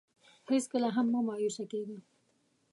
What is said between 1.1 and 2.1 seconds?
مه مایوسه کېږه.